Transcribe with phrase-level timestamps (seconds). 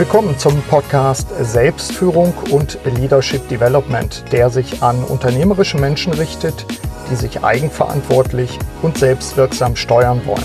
[0.00, 6.64] Willkommen zum Podcast Selbstführung und Leadership Development, der sich an unternehmerische Menschen richtet,
[7.10, 10.42] die sich eigenverantwortlich und selbstwirksam steuern wollen.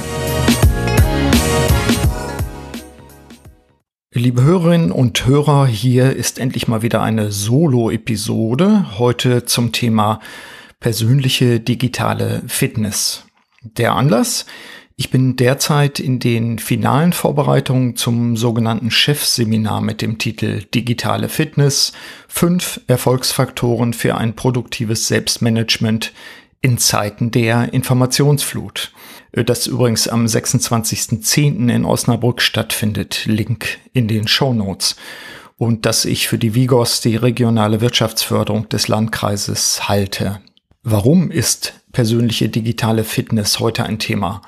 [4.11, 10.19] Liebe Hörerinnen und Hörer, hier ist endlich mal wieder eine Solo-Episode, heute zum Thema
[10.81, 13.23] persönliche digitale Fitness.
[13.61, 14.45] Der Anlass?
[14.97, 21.91] Ich bin derzeit in den finalen Vorbereitungen zum sogenannten Chefseminar mit dem Titel Digitale Fitness,
[22.29, 26.13] fünf Erfolgsfaktoren für ein produktives Selbstmanagement
[26.61, 28.93] in Zeiten der Informationsflut.
[29.33, 31.69] Das übrigens am 26.10.
[31.69, 33.25] in Osnabrück stattfindet.
[33.25, 34.95] Link in den Show Notes.
[35.57, 40.39] Und dass ich für die Vigos die regionale Wirtschaftsförderung des Landkreises halte.
[40.83, 44.41] Warum ist persönliche digitale Fitness heute ein Thema?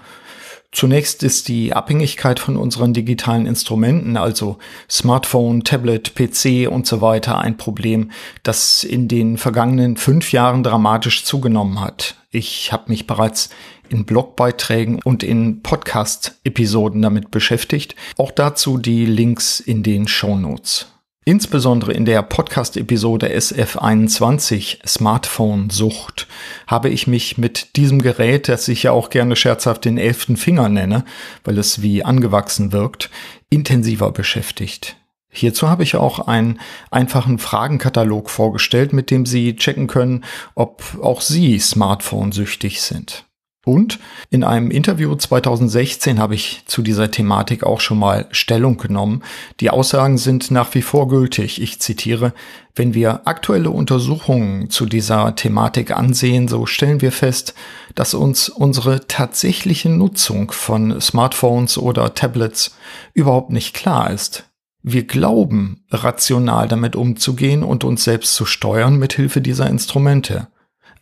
[0.77, 7.39] Zunächst ist die Abhängigkeit von unseren digitalen Instrumenten, also Smartphone, Tablet, PC und so weiter,
[7.39, 8.11] ein Problem,
[8.43, 12.13] das in den vergangenen fünf Jahren dramatisch zugenommen hat.
[12.29, 13.49] Ich habe mich bereits
[13.89, 17.95] in Blogbeiträgen und in Podcast-Episoden damit beschäftigt.
[18.15, 20.85] Auch dazu die Links in den Show Notes.
[21.27, 26.25] Insbesondere in der Podcast-Episode SF21 Smartphone-Sucht
[26.67, 30.69] habe ich mich mit diesem Gerät, das ich ja auch gerne scherzhaft den elften Finger
[30.69, 31.03] nenne,
[31.43, 33.09] weil es wie angewachsen wirkt,
[33.49, 34.95] intensiver beschäftigt.
[35.29, 36.61] Hierzu habe ich auch einen
[36.91, 40.23] einfachen Fragenkatalog vorgestellt, mit dem Sie checken können,
[40.55, 43.26] ob auch Sie Smartphone-süchtig sind.
[43.67, 49.23] Und in einem Interview 2016 habe ich zu dieser Thematik auch schon mal Stellung genommen.
[49.59, 51.61] Die Aussagen sind nach wie vor gültig.
[51.61, 52.31] Ich zitiere,
[52.75, 57.55] wenn wir aktuelle Untersuchungen zu dieser Thematik ansehen, so stellen wir fest,
[57.93, 62.77] dass uns unsere tatsächliche Nutzung von Smartphones oder Tablets
[63.13, 64.45] überhaupt nicht klar ist.
[64.81, 70.47] Wir glauben, rational damit umzugehen und uns selbst zu steuern mit Hilfe dieser Instrumente.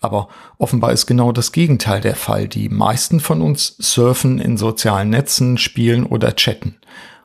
[0.06, 0.28] Aber
[0.60, 2.48] offenbar ist genau das Gegenteil der Fall.
[2.48, 6.76] Die meisten von uns surfen in sozialen Netzen, spielen oder chatten.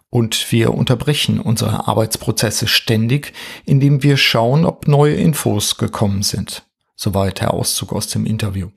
[0.09, 3.35] Und wir unterbrechen unsere Arbeitsprozesse ständig,
[3.67, 6.65] indem wir schauen, ob neue Infos gekommen sind.
[6.97, 8.71] Soweit der Auszug aus dem Interview.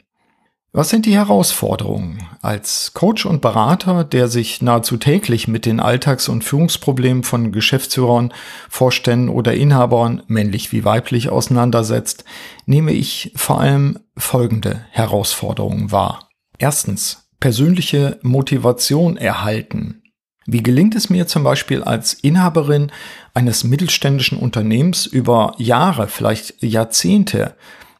[0.75, 2.27] Was sind die Herausforderungen?
[2.41, 8.33] Als Coach und Berater, der sich nahezu täglich mit den Alltags- und Führungsproblemen von Geschäftsführern,
[8.71, 12.23] Vorständen oder Inhabern, männlich wie weiblich, auseinandersetzt,
[12.65, 16.27] nehme ich vor allem folgende Herausforderungen wahr.
[16.57, 20.01] Erstens, persönliche Motivation erhalten.
[20.47, 22.91] Wie gelingt es mir zum Beispiel als Inhaberin
[23.35, 27.55] eines mittelständischen Unternehmens über Jahre, vielleicht Jahrzehnte,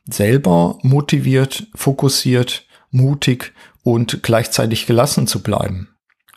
[0.06, 3.54] selber motiviert, fokussiert, mutig
[3.84, 5.90] und gleichzeitig gelassen zu bleiben.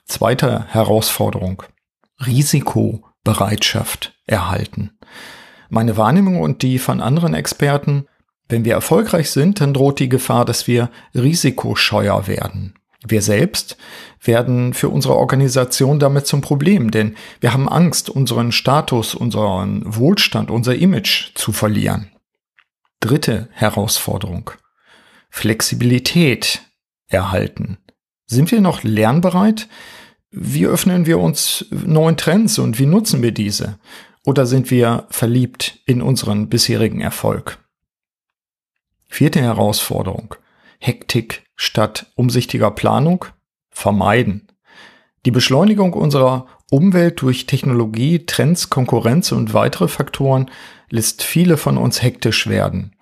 [0.06, 1.62] Zweite Herausforderung.
[2.24, 4.92] Risikobereitschaft erhalten.
[5.68, 8.06] Meine Wahrnehmung und die von anderen Experten,
[8.48, 12.74] wenn wir erfolgreich sind, dann droht die Gefahr, dass wir risikoscheuer werden.
[13.06, 13.76] Wir selbst
[14.22, 20.50] werden für unsere Organisation damit zum Problem, denn wir haben Angst, unseren Status, unseren Wohlstand,
[20.50, 22.10] unser Image zu verlieren.
[23.00, 24.50] Dritte Herausforderung.
[25.30, 26.62] Flexibilität
[27.08, 27.78] erhalten.
[28.26, 29.68] Sind wir noch lernbereit?
[30.30, 33.78] Wie öffnen wir uns neuen Trends und wie nutzen wir diese?
[34.24, 37.58] Oder sind wir verliebt in unseren bisherigen Erfolg?
[39.08, 40.34] Vierte Herausforderung.
[40.78, 43.26] Hektik statt umsichtiger Planung
[43.70, 44.48] vermeiden.
[45.24, 50.50] Die Beschleunigung unserer Umwelt durch Technologie, Trends, Konkurrenz und weitere Faktoren
[50.90, 52.92] lässt viele von uns hektisch werden.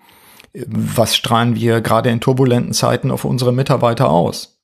[0.67, 4.55] Was strahlen wir gerade in turbulenten Zeiten auf unsere Mitarbeiter aus?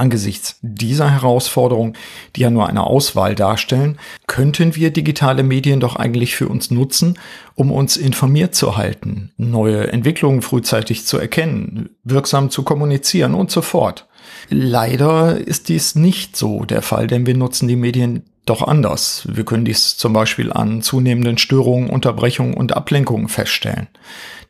[0.00, 1.94] Angesichts dieser Herausforderung,
[2.36, 7.18] die ja nur eine Auswahl darstellen, könnten wir digitale Medien doch eigentlich für uns nutzen,
[7.56, 13.60] um uns informiert zu halten, neue Entwicklungen frühzeitig zu erkennen, wirksam zu kommunizieren und so
[13.60, 14.06] fort.
[14.50, 19.26] Leider ist dies nicht so der Fall, denn wir nutzen die Medien doch anders.
[19.30, 23.88] Wir können dies zum Beispiel an zunehmenden Störungen, Unterbrechungen und Ablenkungen feststellen.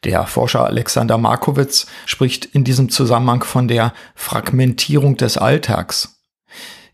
[0.05, 6.15] Der Forscher Alexander Markowitz spricht in diesem Zusammenhang von der Fragmentierung des Alltags.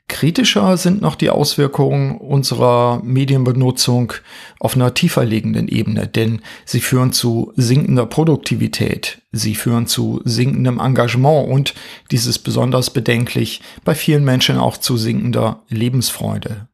[0.07, 4.13] Kritischer sind noch die Auswirkungen unserer Medienbenutzung
[4.61, 10.79] auf einer tiefer liegenden Ebene, denn sie führen zu sinkender Produktivität, sie führen zu sinkendem
[10.79, 11.75] Engagement und,
[12.11, 16.69] dies ist besonders bedenklich, bei vielen Menschen auch zu sinkender Lebensfreude.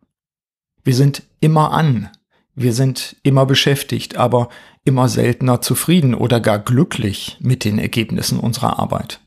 [0.85, 2.11] Wir sind immer an.
[2.55, 4.49] Wir sind immer beschäftigt, aber
[4.85, 9.21] immer seltener zufrieden oder gar glücklich mit den Ergebnissen unserer Arbeit.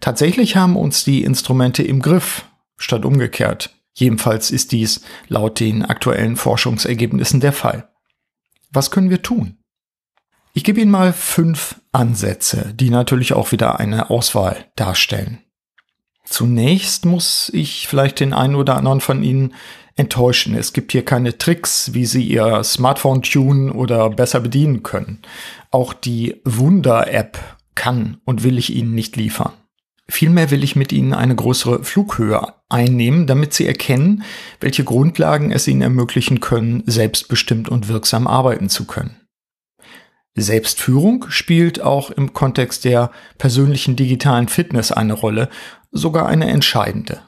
[0.00, 2.46] Tatsächlich haben uns die Instrumente im Griff,
[2.76, 3.76] statt umgekehrt.
[3.94, 7.88] Jedenfalls ist dies laut den aktuellen Forschungsergebnissen der Fall.
[8.72, 9.58] Was können wir tun?
[10.52, 15.38] Ich gebe Ihnen mal fünf Ansätze, die natürlich auch wieder eine Auswahl darstellen.
[16.24, 19.54] Zunächst muss ich vielleicht den einen oder anderen von Ihnen
[19.96, 20.54] enttäuschen.
[20.54, 25.20] Es gibt hier keine Tricks, wie Sie Ihr Smartphone tunen oder besser bedienen können.
[25.70, 27.38] Auch die Wunder-App
[27.74, 29.52] kann und will ich Ihnen nicht liefern.
[30.08, 34.24] Vielmehr will ich mit Ihnen eine größere Flughöhe einnehmen, damit Sie erkennen,
[34.60, 39.16] welche Grundlagen es Ihnen ermöglichen können, selbstbestimmt und wirksam arbeiten zu können.
[40.34, 45.48] Selbstführung spielt auch im Kontext der persönlichen digitalen Fitness eine Rolle,
[45.92, 47.22] sogar eine entscheidende.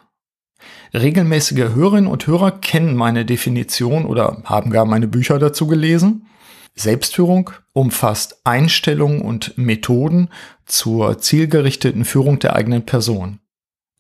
[0.95, 6.27] Regelmäßige Hörerinnen und Hörer kennen meine Definition oder haben gar meine Bücher dazu gelesen.
[6.75, 10.29] Selbstführung umfasst Einstellungen und Methoden
[10.67, 13.39] zur zielgerichteten Führung der eigenen Person.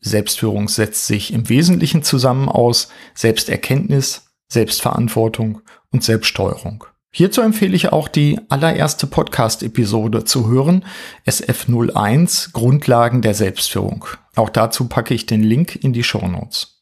[0.01, 5.63] Selbstführung setzt sich im Wesentlichen zusammen aus Selbsterkenntnis, Selbstverantwortung
[5.93, 6.85] und Selbststeuerung.
[7.11, 10.85] Hierzu empfehle ich auch die allererste Podcast-Episode zu hören,
[11.27, 14.07] SF01 Grundlagen der Selbstführung.
[14.35, 16.82] Auch dazu packe ich den Link in die Show Notes.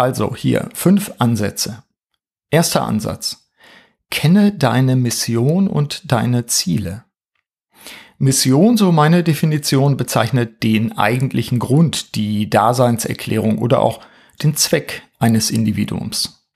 [0.00, 1.82] Also hier fünf Ansätze.
[2.50, 3.50] Erster Ansatz.
[4.10, 7.04] Kenne deine Mission und deine Ziele.
[8.16, 14.00] Mission, so meine Definition, bezeichnet den eigentlichen Grund, die Daseinserklärung oder auch
[14.42, 16.46] den Zweck eines Individuums.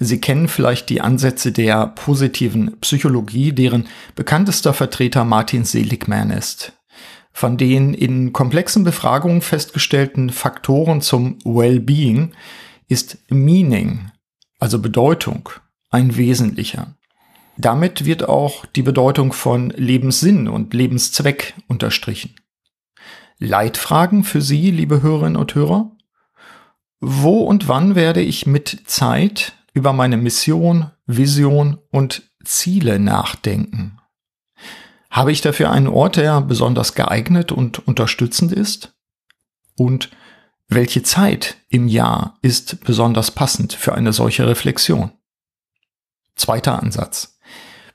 [0.00, 3.86] Sie kennen vielleicht die Ansätze der positiven Psychologie, deren
[4.16, 6.72] bekanntester Vertreter Martin Seligman ist.
[7.30, 12.32] Von den in komplexen Befragungen festgestellten Faktoren zum Well-Being
[12.88, 14.10] ist Meaning,
[14.58, 15.50] also Bedeutung,
[15.90, 16.94] ein wesentlicher.
[17.56, 22.34] Damit wird auch die Bedeutung von Lebenssinn und Lebenszweck unterstrichen.
[23.38, 25.92] Leitfragen für Sie, liebe Hörerinnen und Hörer?
[27.00, 33.98] Wo und wann werde ich mit Zeit über meine Mission, Vision und Ziele nachdenken?
[35.10, 38.94] Habe ich dafür einen Ort, der besonders geeignet und unterstützend ist?
[39.76, 40.10] Und
[40.68, 45.12] welche Zeit im Jahr ist besonders passend für eine solche Reflexion?
[46.36, 47.38] Zweiter Ansatz.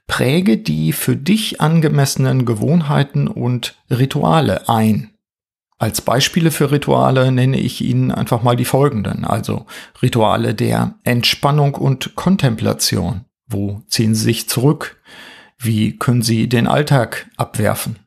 [0.08, 5.12] Präge die für dich angemessenen Gewohnheiten und Rituale ein.
[5.78, 9.66] Als Beispiele für Rituale nenne ich Ihnen einfach mal die folgenden, also
[10.02, 13.25] Rituale der Entspannung und Kontemplation.
[13.48, 15.02] Wo ziehen Sie sich zurück?
[15.58, 18.00] Wie können Sie den Alltag abwerfen?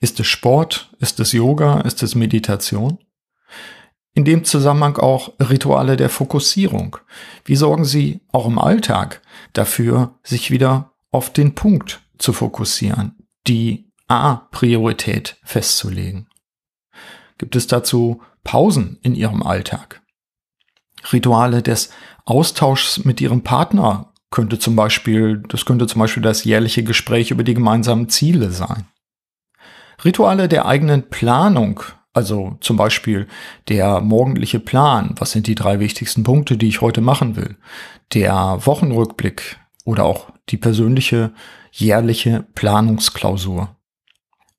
[0.00, 0.94] Ist es Sport?
[1.00, 1.80] Ist es Yoga?
[1.80, 2.98] Ist es Meditation?
[4.16, 6.96] In dem Zusammenhang auch Rituale der Fokussierung.
[7.44, 9.20] Wie sorgen Sie auch im Alltag
[9.52, 13.14] dafür, sich wieder auf den Punkt zu fokussieren,
[13.46, 16.28] die A-Priorität festzulegen.
[17.36, 20.00] Gibt es dazu Pausen in Ihrem Alltag?
[21.12, 21.90] Rituale des
[22.24, 27.44] Austauschs mit Ihrem Partner könnte zum Beispiel, das könnte zum Beispiel das jährliche Gespräch über
[27.44, 28.86] die gemeinsamen Ziele sein.
[30.02, 31.82] Rituale der eigenen Planung,
[32.16, 33.26] also zum Beispiel
[33.68, 37.56] der morgendliche Plan, was sind die drei wichtigsten Punkte, die ich heute machen will,
[38.14, 41.32] der Wochenrückblick, oder auch die persönliche
[41.72, 43.75] jährliche Planungsklausur.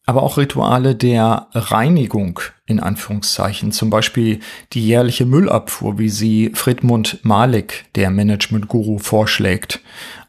[0.08, 4.40] Aber auch Rituale der Reinigung in Anführungszeichen, zum Beispiel
[4.72, 9.82] die jährliche Müllabfuhr, wie sie Friedmund Malik, der Management-Guru, vorschlägt.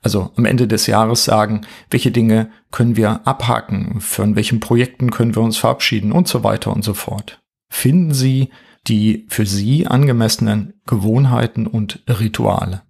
[0.02, 1.60] Also am Ende des Jahres sagen,
[1.90, 6.72] welche Dinge können wir abhaken, von welchen Projekten können wir uns verabschieden und so weiter
[6.72, 7.40] und so fort.
[7.70, 8.50] Finden Sie
[8.88, 12.82] die für Sie angemessenen Gewohnheiten und Rituale.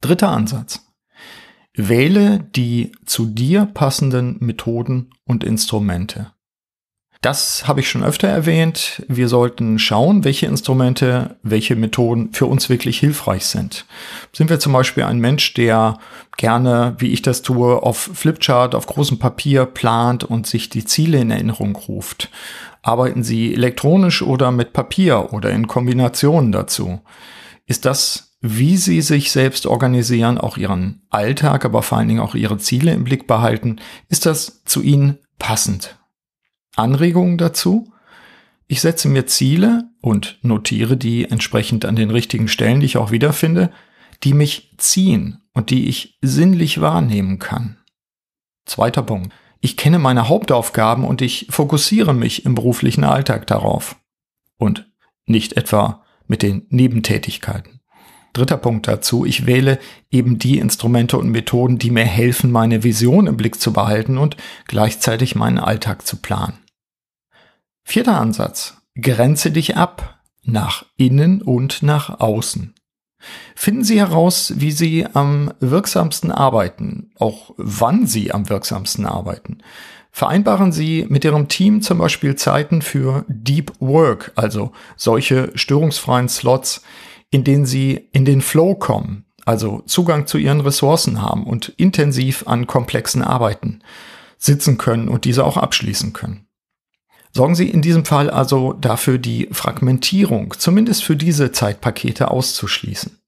[0.00, 0.89] Dritter Ansatz.
[1.74, 6.32] Wähle die zu dir passenden Methoden und Instrumente.
[7.22, 9.02] Das habe ich schon öfter erwähnt.
[9.06, 13.84] Wir sollten schauen, welche Instrumente, welche Methoden für uns wirklich hilfreich sind.
[14.32, 15.98] Sind wir zum Beispiel ein Mensch, der
[16.38, 21.18] gerne, wie ich das tue, auf Flipchart, auf großem Papier plant und sich die Ziele
[21.18, 22.30] in Erinnerung ruft?
[22.80, 27.00] Arbeiten Sie elektronisch oder mit Papier oder in Kombinationen dazu?
[27.66, 32.34] Ist das wie sie sich selbst organisieren, auch ihren Alltag, aber vor allen Dingen auch
[32.34, 33.76] ihre Ziele im Blick behalten,
[34.08, 35.98] ist das zu ihnen passend.
[36.76, 37.92] Anregungen dazu?
[38.66, 43.10] Ich setze mir Ziele und notiere die entsprechend an den richtigen Stellen, die ich auch
[43.10, 43.72] wiederfinde,
[44.22, 47.78] die mich ziehen und die ich sinnlich wahrnehmen kann.
[48.64, 49.34] Zweiter Punkt.
[49.60, 53.96] Ich kenne meine Hauptaufgaben und ich fokussiere mich im beruflichen Alltag darauf.
[54.56, 54.90] Und
[55.26, 57.79] nicht etwa mit den Nebentätigkeiten.
[58.32, 59.78] Dritter Punkt dazu, ich wähle
[60.10, 64.36] eben die Instrumente und Methoden, die mir helfen, meine Vision im Blick zu behalten und
[64.66, 66.58] gleichzeitig meinen Alltag zu planen.
[67.82, 72.74] Vierter Ansatz, grenze dich ab nach innen und nach außen.
[73.54, 79.58] Finden Sie heraus, wie Sie am wirksamsten arbeiten, auch wann Sie am wirksamsten arbeiten.
[80.10, 86.82] Vereinbaren Sie mit Ihrem Team zum Beispiel Zeiten für Deep Work, also solche störungsfreien Slots,
[87.30, 92.46] in denen Sie in den Flow kommen, also Zugang zu Ihren Ressourcen haben und intensiv
[92.46, 93.82] an komplexen Arbeiten
[94.38, 96.46] sitzen können und diese auch abschließen können.
[97.32, 103.18] Sorgen Sie in diesem Fall also dafür, die Fragmentierung zumindest für diese Zeitpakete auszuschließen.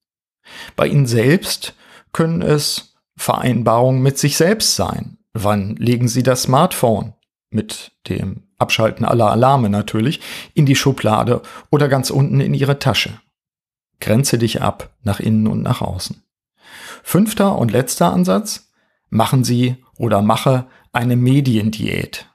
[0.75, 1.75] Bei Ihnen selbst
[2.13, 5.19] können es Vereinbarungen mit sich selbst sein.
[5.33, 7.15] Wann legen Sie das Smartphone
[7.51, 10.21] mit dem Abschalten aller Alarme natürlich
[10.55, 13.21] in die Schublade oder ganz unten in Ihre Tasche?
[14.03, 16.23] Grenze dich ab nach innen und nach außen.
[17.03, 18.69] Fünfter und letzter Ansatz.
[19.09, 22.27] Machen Sie oder mache eine Mediendiät.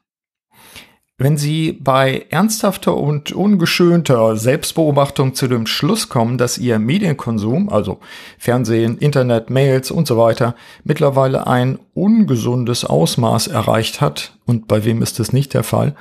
[1.20, 8.00] Wenn Sie bei ernsthafter und ungeschönter Selbstbeobachtung zu dem Schluss kommen, dass Ihr Medienkonsum, also
[8.38, 15.02] Fernsehen, Internet, Mails und so weiter, mittlerweile ein ungesundes Ausmaß erreicht hat, und bei wem
[15.02, 15.96] ist das nicht der Fall,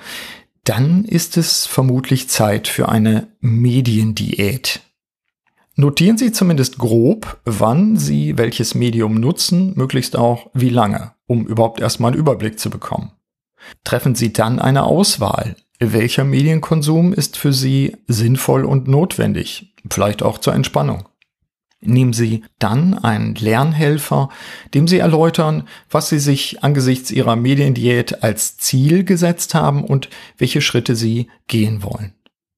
[0.65, 4.83] dann ist es vermutlich Zeit für eine Mediendiät.
[5.79, 11.81] Notieren Sie zumindest grob, wann Sie welches Medium nutzen, möglichst auch wie lange, um überhaupt
[11.81, 13.13] erstmal einen Überblick zu bekommen.
[13.85, 15.55] Treffen Sie dann eine Auswahl.
[15.79, 21.11] Welcher Medienkonsum ist für Sie sinnvoll und notwendig, vielleicht auch zur Entspannung?
[21.83, 24.31] Nehmen Sie dann einen Lernhelfer,
[24.73, 30.63] dem Sie erläutern, was Sie sich angesichts Ihrer Mediendiät als Ziel gesetzt haben und welche
[30.63, 32.16] Schritte Sie gehen wollen.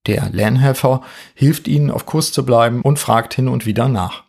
[0.08, 1.02] Der Lernhelfer
[1.34, 4.24] hilft Ihnen auf Kurs zu bleiben und fragt hin und wieder nach.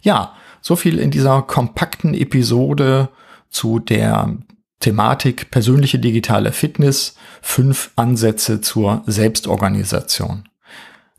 [0.00, 3.08] Ja, so viel in dieser kompakten Episode
[3.48, 4.36] zu der
[4.80, 10.46] Thematik persönliche digitale Fitness, fünf Ansätze zur Selbstorganisation.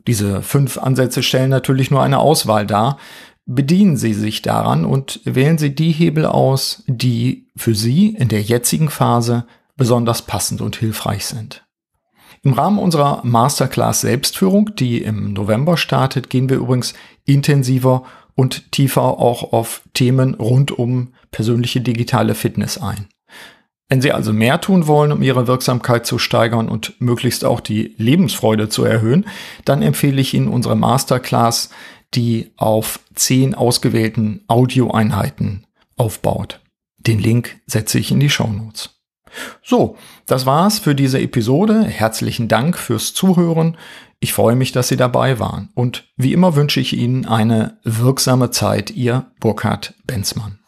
[0.05, 2.99] Diese fünf Ansätze stellen natürlich nur eine Auswahl dar.
[3.47, 8.41] Bedienen Sie sich daran und wählen Sie die Hebel aus, die für Sie in der
[8.41, 11.64] jetzigen Phase besonders passend und hilfreich sind.
[12.45, 16.93] Im Rahmen unserer Masterclass Selbstführung, die im November startet, gehen wir übrigens
[17.25, 18.03] intensiver
[18.35, 23.07] und tiefer auch auf Themen rund um persönliche digitale Fitness ein.
[23.89, 27.95] Wenn Sie also mehr tun wollen, um Ihre Wirksamkeit zu steigern und möglichst auch die
[27.97, 29.25] Lebensfreude zu erhöhen,
[29.63, 31.71] dann empfehle ich Ihnen unsere Masterclass,
[32.13, 35.65] die auf zehn ausgewählten Audioeinheiten
[35.97, 36.59] aufbaut.
[36.97, 38.94] Den Link setze ich in die Show Notes.
[39.63, 41.83] So, das war's für diese Episode.
[41.83, 43.77] Herzlichen Dank fürs Zuhören.
[44.19, 45.69] Ich freue mich, dass Sie dabei waren.
[45.75, 48.91] Und wie immer wünsche ich Ihnen eine wirksame Zeit.
[48.91, 50.59] Ihr Burkhard Benzmann.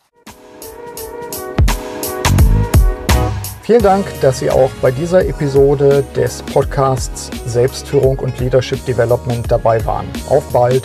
[3.68, 9.84] Vielen Dank, dass Sie auch bei dieser Episode des Podcasts Selbstführung und Leadership Development dabei
[9.86, 10.08] waren.
[10.30, 10.84] Auf bald!